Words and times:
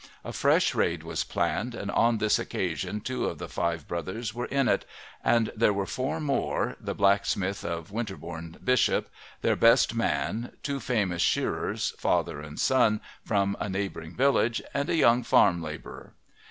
A 0.25 0.33
fresh 0.33 0.73
raid 0.73 1.03
was 1.03 1.23
planned, 1.23 1.75
and 1.75 1.91
on 1.91 2.17
this 2.17 2.39
occasion 2.39 3.01
two 3.01 3.25
of 3.27 3.37
the 3.37 3.47
five 3.47 3.87
brothers 3.87 4.33
were 4.33 4.47
in 4.47 4.67
it, 4.67 4.83
and 5.23 5.51
there 5.55 5.73
were 5.73 5.85
four 5.85 6.19
more, 6.19 6.75
the 6.81 6.95
blacksmith 6.95 7.63
of 7.63 7.91
Winterbourne 7.91 8.57
Bishop, 8.63 9.09
their 9.41 9.55
best 9.55 9.93
man, 9.93 10.53
two 10.63 10.79
famous 10.79 11.21
shearers, 11.21 11.91
father 11.99 12.41
and 12.41 12.59
son, 12.59 12.99
from 13.23 13.55
a 13.59 13.69
neighbouring 13.69 14.15
village, 14.15 14.59
and 14.73 14.89
a 14.89 14.95
young 14.95 15.21
farm 15.21 15.61
labourer. 15.61 16.13